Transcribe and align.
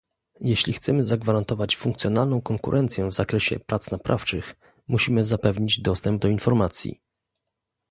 Jeśli 0.39 0.73
chcemy 0.73 1.03
zagwarantować 1.07 1.75
funkcjonalną 1.77 2.41
konkurencję 2.41 3.07
w 3.07 3.13
zakresie 3.13 3.59
prac 3.59 3.91
naprawczych, 3.91 4.55
musimy 4.87 5.25
zapewnić 5.25 5.81
dostęp 5.81 6.21
do 6.21 6.27
informacji 6.27 7.01